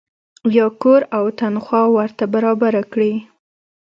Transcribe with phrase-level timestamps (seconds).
[0.57, 3.13] یا کور او تنخوا ورته برابره کړي.